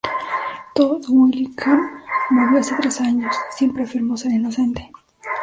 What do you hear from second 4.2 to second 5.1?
inocente.